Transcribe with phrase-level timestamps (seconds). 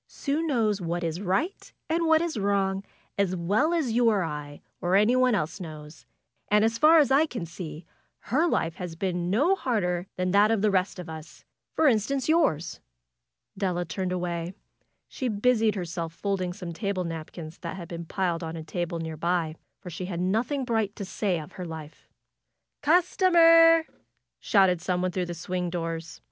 [0.09, 2.83] '^Sue knows what is right and what is wrong,
[3.19, 6.07] as well as you or I, or anyone else knows.
[6.49, 7.85] And as far as I can see
[8.33, 11.45] her life has been no harder than that of the rest of us;
[11.75, 12.79] for instance yours.^^
[13.55, 14.55] Della turned away.
[15.07, 19.55] She busied herself folding some table napkins that had been piled on a table nearby,
[19.81, 22.09] for she had nothing bright to say of her life.
[22.81, 23.83] '^Customer
[24.39, 26.19] shouted some one through the swing doors.